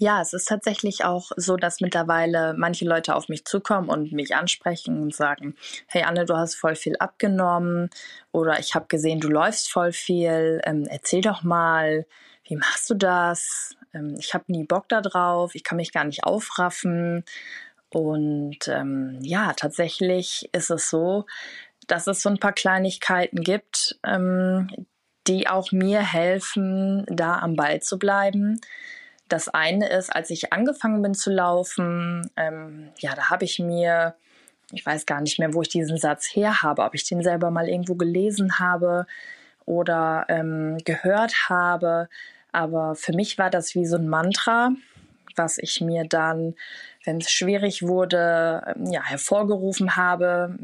[0.00, 4.34] Ja, es ist tatsächlich auch so, dass mittlerweile manche Leute auf mich zukommen und mich
[4.34, 5.56] ansprechen und sagen,
[5.88, 7.90] hey Anne, du hast voll viel abgenommen
[8.30, 12.06] oder ich habe gesehen, du läufst voll viel, ähm, erzähl doch mal,
[12.48, 13.76] wie machst du das?
[13.94, 17.24] Ähm, ich habe nie Bock da drauf, ich kann mich gar nicht aufraffen.
[17.90, 21.24] Und ähm, ja, tatsächlich ist es so,
[21.86, 24.68] dass es so ein paar Kleinigkeiten gibt, ähm,
[25.26, 28.60] die auch mir helfen, da am Ball zu bleiben.
[29.28, 34.14] Das eine ist, als ich angefangen bin zu laufen, ähm, ja, da habe ich mir,
[34.72, 37.50] ich weiß gar nicht mehr, wo ich diesen Satz her habe, ob ich den selber
[37.50, 39.06] mal irgendwo gelesen habe
[39.66, 42.08] oder ähm, gehört habe.
[42.52, 44.70] Aber für mich war das wie so ein Mantra,
[45.36, 46.54] was ich mir dann,
[47.04, 50.58] wenn es schwierig wurde, ähm, ja, hervorgerufen habe,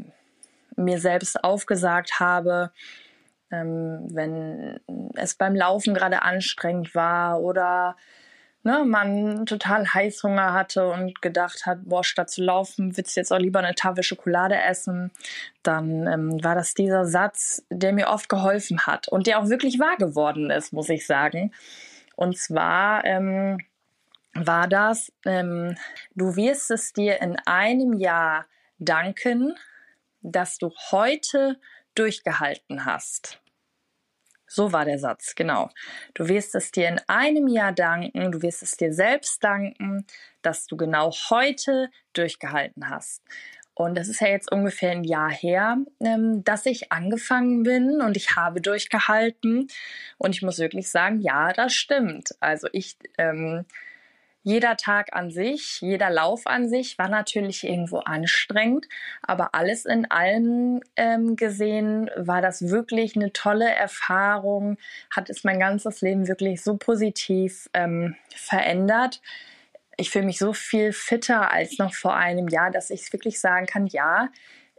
[0.75, 2.71] mir selbst aufgesagt habe,
[3.51, 4.79] ähm, wenn
[5.15, 7.95] es beim Laufen gerade anstrengend war oder
[8.65, 13.31] ne, man total Heißhunger hatte und gedacht hat, boah, statt zu laufen, willst du jetzt
[13.31, 15.11] auch lieber eine Tafel Schokolade essen,
[15.63, 19.79] dann ähm, war das dieser Satz, der mir oft geholfen hat und der auch wirklich
[19.79, 21.53] wahr geworden ist, muss ich sagen.
[22.15, 23.59] Und zwar ähm,
[24.33, 25.77] war das, ähm,
[26.15, 28.45] du wirst es dir in einem Jahr
[28.79, 29.55] danken,
[30.21, 31.57] dass du heute
[31.93, 33.39] durchgehalten hast.
[34.55, 35.69] So war der Satz, genau.
[36.13, 40.05] Du wirst es dir in einem Jahr danken, du wirst es dir selbst danken,
[40.43, 43.21] dass du genau heute durchgehalten hast.
[43.73, 48.15] Und das ist ja jetzt ungefähr ein Jahr her, ähm, dass ich angefangen bin und
[48.15, 49.67] ich habe durchgehalten.
[50.17, 52.29] Und ich muss wirklich sagen, ja, das stimmt.
[52.39, 53.65] Also ich ähm,
[54.45, 58.87] jeder Tag an sich, jeder Lauf an sich war natürlich irgendwo anstrengend,
[59.23, 64.77] aber alles in allem ähm, gesehen war das wirklich eine tolle Erfahrung,
[65.09, 69.19] hat es mein ganzes Leben wirklich so positiv ähm, verändert.
[69.97, 73.65] Ich fühle mich so viel fitter als noch vor einem Jahr, dass ich wirklich sagen
[73.65, 74.29] kann, ja,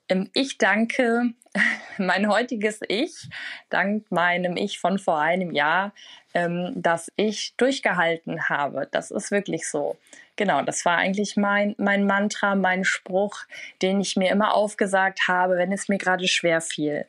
[0.09, 1.33] ähm, ich danke
[1.99, 3.29] mein heutiges Ich,
[3.69, 5.93] dank meinem Ich von vor einem Jahr,
[6.37, 8.89] ähm, dass ich durchgehalten habe.
[8.91, 9.97] Das ist wirklich so.
[10.37, 13.45] Genau, das war eigentlich mein, mein Mantra, mein Spruch,
[13.81, 17.07] den ich mir immer aufgesagt habe, wenn es mir gerade schwer fiel.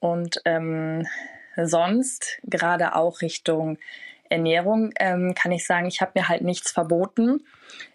[0.00, 1.06] Und ähm,
[1.54, 3.76] sonst, gerade auch Richtung
[4.30, 7.44] Ernährung, ähm, kann ich sagen, ich habe mir halt nichts verboten.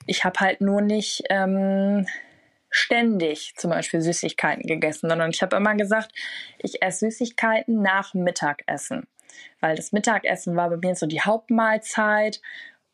[0.06, 2.06] Ich habe halt nur nicht ähm,
[2.70, 6.12] ständig zum Beispiel Süßigkeiten gegessen, sondern ich habe immer gesagt,
[6.60, 9.08] ich esse Süßigkeiten nach Mittagessen.
[9.60, 12.42] Weil das Mittagessen war bei mir so die Hauptmahlzeit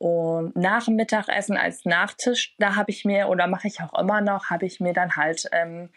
[0.04, 4.20] und nach dem Mittagessen als Nachtisch, da habe ich mir, oder mache ich auch immer
[4.20, 5.90] noch, habe ich mir dann halt ähm,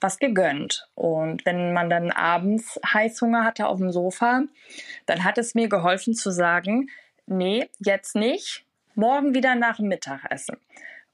[0.00, 0.88] was gegönnt.
[0.96, 4.42] Und wenn man dann abends Heißhunger hatte auf dem Sofa,
[5.06, 6.90] dann hat es mir geholfen zu sagen,
[7.26, 10.56] nee, jetzt nicht, morgen wieder nach dem Mittagessen.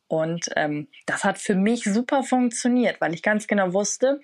[0.07, 4.21] Und ähm, das hat für mich super funktioniert, weil ich ganz genau wusste,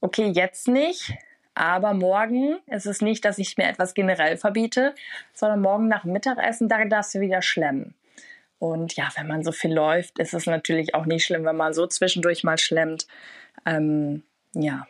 [0.00, 1.12] okay, jetzt nicht,
[1.56, 4.94] aber morgen ist es nicht, dass ich mir etwas generell verbiete,
[5.32, 7.94] sondern morgen nach Mittagessen, da darfst du wieder schlemmen.
[8.58, 11.72] Und ja, wenn man so viel läuft, ist es natürlich auch nicht schlimm, wenn man
[11.72, 13.06] so zwischendurch mal schlemmt.
[13.64, 14.86] Ähm, ja,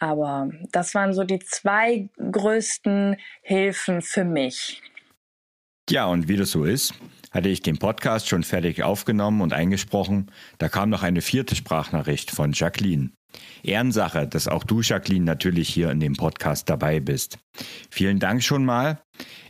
[0.00, 4.82] aber das waren so die zwei größten Hilfen für mich.
[5.88, 6.94] Ja, und wie das so ist,
[7.30, 12.32] hatte ich den Podcast schon fertig aufgenommen und eingesprochen, da kam noch eine vierte Sprachnachricht
[12.32, 13.10] von Jacqueline.
[13.62, 17.38] Ehrensache, dass auch du, Jacqueline, natürlich hier in dem Podcast dabei bist.
[17.90, 19.00] Vielen Dank schon mal.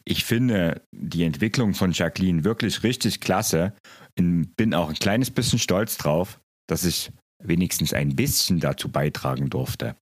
[0.05, 3.73] Ich finde die Entwicklung von Jacqueline wirklich richtig klasse
[4.19, 9.51] und bin auch ein kleines bisschen stolz drauf, dass ich wenigstens ein bisschen dazu beitragen
[9.51, 9.97] durfte.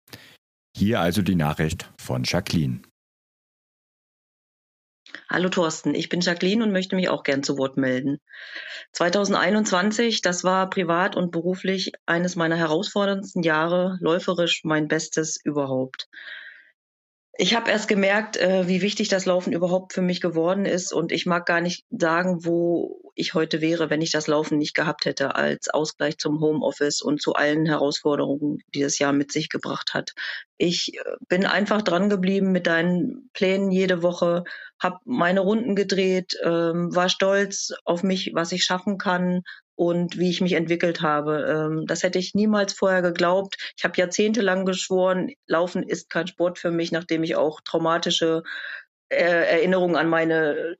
[0.77, 2.81] Hier also die Nachricht von Jacqueline.
[5.29, 8.21] Hallo Thorsten, ich bin Jacqueline und möchte mich auch gern zu Wort melden.
[8.93, 16.09] 2021, das war privat und beruflich eines meiner herausforderndsten Jahre, läuferisch mein Bestes überhaupt.
[17.39, 20.93] Ich habe erst gemerkt, äh, wie wichtig das Laufen überhaupt für mich geworden ist.
[20.93, 24.75] Und ich mag gar nicht sagen, wo ich heute wäre, wenn ich das Laufen nicht
[24.75, 29.49] gehabt hätte, als Ausgleich zum Homeoffice und zu allen Herausforderungen, die das Jahr mit sich
[29.49, 30.13] gebracht hat.
[30.59, 34.45] Ich äh, bin einfach dran geblieben mit deinen Plänen jede Woche,
[34.83, 39.43] habe meine Runden gedreht, ähm, war stolz auf mich, was ich schaffen kann
[39.81, 41.47] und wie ich mich entwickelt habe.
[41.49, 43.57] Ähm, das hätte ich niemals vorher geglaubt.
[43.79, 48.43] Ich habe jahrzehntelang geschworen, Laufen ist kein Sport für mich, nachdem ich auch traumatische
[49.09, 50.77] äh, Erinnerungen an meine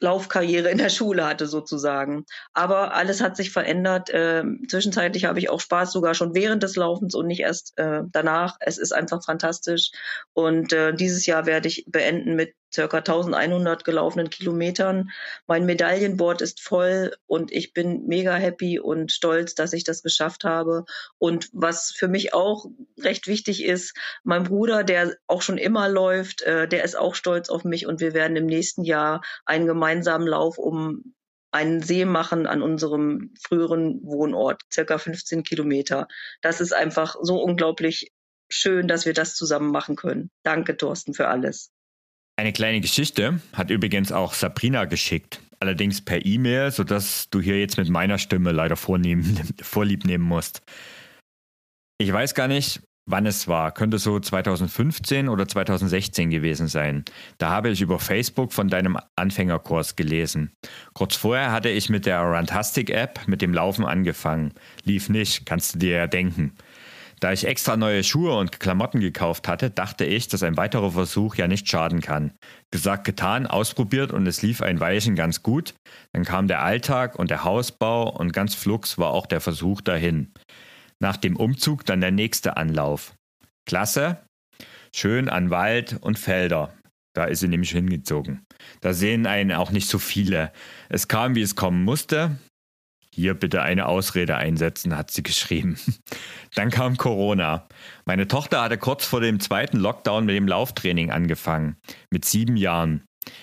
[0.00, 2.24] Laufkarriere in der Schule hatte sozusagen.
[2.52, 4.10] Aber alles hat sich verändert.
[4.10, 8.02] Äh, zwischenzeitlich habe ich auch Spaß sogar schon während des Laufens und nicht erst äh,
[8.12, 8.56] danach.
[8.60, 9.90] Es ist einfach fantastisch.
[10.32, 15.10] Und äh, dieses Jahr werde ich beenden mit circa 1100 gelaufenen Kilometern.
[15.46, 20.44] Mein Medaillenboard ist voll und ich bin mega happy und stolz, dass ich das geschafft
[20.44, 20.84] habe.
[21.18, 22.66] Und was für mich auch
[23.00, 27.48] recht wichtig ist, mein Bruder, der auch schon immer läuft, äh, der ist auch stolz
[27.48, 29.87] auf mich und wir werden im nächsten Jahr einen gemeinsamen
[30.26, 31.14] Lauf um
[31.50, 36.06] einen See machen an unserem früheren Wohnort, circa 15 Kilometer.
[36.42, 38.12] Das ist einfach so unglaublich
[38.50, 40.30] schön, dass wir das zusammen machen können.
[40.42, 41.70] Danke, Thorsten, für alles.
[42.36, 47.78] Eine kleine Geschichte hat übrigens auch Sabrina geschickt, allerdings per E-Mail, sodass du hier jetzt
[47.78, 50.62] mit meiner Stimme leider vornehmen, vorlieb nehmen musst.
[52.00, 53.72] Ich weiß gar nicht, wann es war.
[53.72, 57.04] Könnte so 2015 oder 2016 gewesen sein.
[57.38, 60.52] Da habe ich über Facebook von deinem Anfängerkurs gelesen.
[60.92, 64.52] Kurz vorher hatte ich mit der Runtastic App mit dem Laufen angefangen.
[64.84, 66.52] Lief nicht, kannst du dir ja denken.
[67.20, 71.34] Da ich extra neue Schuhe und Klamotten gekauft hatte, dachte ich, dass ein weiterer Versuch
[71.34, 72.32] ja nicht schaden kann.
[72.70, 75.74] Gesagt, getan, ausprobiert und es lief ein Weilchen ganz gut.
[76.12, 80.32] Dann kam der Alltag und der Hausbau und ganz flugs war auch der Versuch dahin.
[81.00, 83.14] Nach dem Umzug dann der nächste Anlauf.
[83.66, 84.24] Klasse,
[84.94, 86.74] schön an Wald und Felder.
[87.14, 88.44] Da ist sie nämlich hingezogen.
[88.80, 90.52] Da sehen einen auch nicht so viele.
[90.88, 92.38] Es kam, wie es kommen musste.
[93.14, 95.76] Hier bitte eine Ausrede einsetzen, hat sie geschrieben.
[96.54, 97.66] Dann kam Corona.
[98.04, 101.76] Meine Tochter hatte kurz vor dem zweiten Lockdown mit dem Lauftraining angefangen,
[102.10, 103.02] mit sieben Jahren.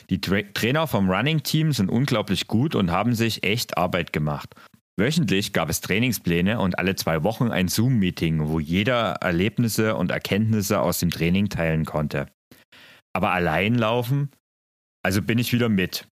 [0.09, 4.55] Die Tra Trainer vom Running Team sind unglaublich gut und haben sich echt Arbeit gemacht.
[4.97, 10.79] Wöchentlich gab es Trainingspläne und alle zwei Wochen ein Zoom-Meeting, wo jeder Erlebnisse und Erkenntnisse
[10.79, 12.27] aus dem Training teilen konnte.
[13.13, 14.31] Aber allein laufen?
[15.03, 16.07] Also bin ich wieder mit.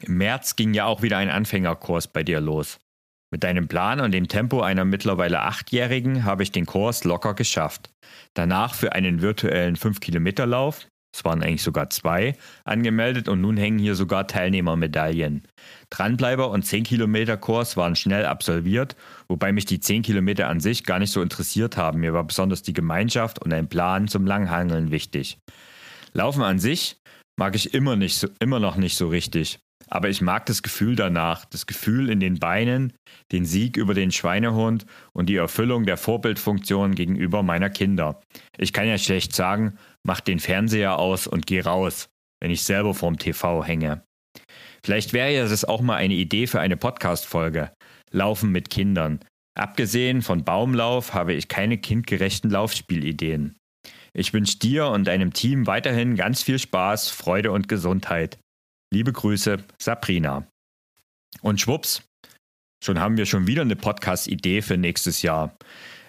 [0.00, 2.80] Im März ging ja auch wieder ein Anfängerkurs bei dir los.
[3.30, 7.90] Mit deinem Plan und dem Tempo einer mittlerweile Achtjährigen habe ich den Kurs locker geschafft.
[8.34, 13.94] Danach für einen virtuellen 5-Kilometer-Lauf, es waren eigentlich sogar zwei, angemeldet und nun hängen hier
[13.94, 15.42] sogar Teilnehmermedaillen.
[15.90, 18.96] Dranbleiber und 10-Kilometer-Kurs waren schnell absolviert,
[19.28, 22.00] wobei mich die 10 Kilometer an sich gar nicht so interessiert haben.
[22.00, 25.38] Mir war besonders die Gemeinschaft und ein Plan zum Langhangeln wichtig.
[26.14, 26.96] Laufen an sich
[27.38, 29.58] mag ich immer, nicht so, immer noch nicht so richtig.
[29.92, 32.94] Aber ich mag das Gefühl danach, das Gefühl in den Beinen,
[33.30, 38.18] den Sieg über den Schweinehund und die Erfüllung der Vorbildfunktion gegenüber meiner Kinder.
[38.56, 42.08] Ich kann ja schlecht sagen, mach den Fernseher aus und geh raus,
[42.40, 44.02] wenn ich selber vorm TV hänge.
[44.82, 47.70] Vielleicht wäre ja das auch mal eine Idee für eine Podcast-Folge.
[48.10, 49.20] Laufen mit Kindern.
[49.54, 53.58] Abgesehen von Baumlauf habe ich keine kindgerechten Laufspielideen.
[54.14, 58.38] Ich wünsche dir und deinem Team weiterhin ganz viel Spaß, Freude und Gesundheit.
[58.92, 60.46] Liebe Grüße, Sabrina.
[61.40, 62.02] Und schwupps,
[62.84, 65.56] schon haben wir schon wieder eine Podcast-Idee für nächstes Jahr.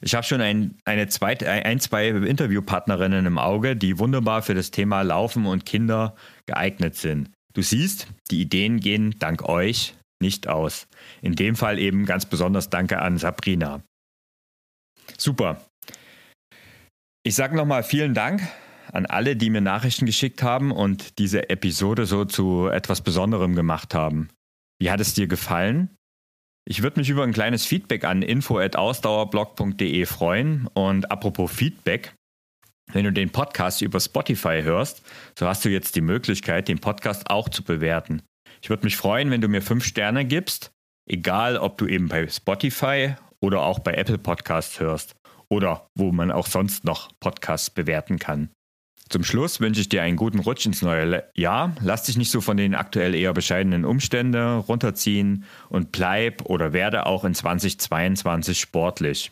[0.01, 4.69] Ich habe schon ein, eine zweite, ein, zwei Interviewpartnerinnen im Auge, die wunderbar für das
[4.69, 6.13] Thema Laufen und Kinder
[6.45, 7.31] geeignet sind.
[7.53, 10.87] Du siehst, die Ideen gehen dank euch nicht aus.
[11.21, 13.81] In dem Fall eben ganz besonders danke an Sabrina.
[15.17, 15.65] Super.
[17.25, 18.41] Ich sage nochmal vielen Dank
[18.93, 23.95] an alle, die mir Nachrichten geschickt haben und diese Episode so zu etwas Besonderem gemacht
[23.95, 24.29] haben.
[24.79, 25.89] Wie hat es dir gefallen?
[26.65, 32.13] Ich würde mich über ein kleines Feedback an info@ausdauerblog.de freuen und apropos Feedback,
[32.91, 35.01] wenn du den Podcast über Spotify hörst,
[35.37, 38.21] so hast du jetzt die Möglichkeit, den Podcast auch zu bewerten.
[38.61, 40.71] Ich würde mich freuen, wenn du mir fünf Sterne gibst,
[41.09, 45.15] egal ob du eben bei Spotify oder auch bei Apple Podcasts hörst
[45.49, 48.49] oder wo man auch sonst noch Podcasts bewerten kann.
[49.13, 51.75] Zum Schluss wünsche ich dir einen guten Rutsch ins neue Jahr.
[51.83, 57.05] Lass dich nicht so von den aktuell eher bescheidenen Umständen runterziehen und bleib oder werde
[57.05, 59.31] auch in 2022 sportlich.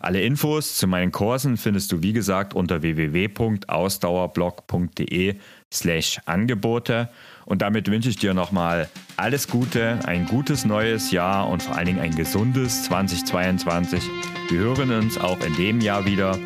[0.00, 5.36] Alle Infos zu meinen Kursen findest du wie gesagt unter www.ausdauerblog.de
[5.72, 7.08] slash Angebote
[7.44, 11.86] und damit wünsche ich dir nochmal alles Gute, ein gutes neues Jahr und vor allen
[11.86, 14.02] Dingen ein gesundes 2022.
[14.48, 16.36] Wir hören uns auch in dem Jahr wieder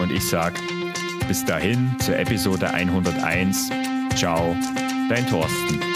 [0.00, 0.58] und ich sage
[1.28, 3.70] Bis dahin zur Episode 101.
[4.14, 4.56] Ciao,
[5.08, 5.93] dein Thorsten.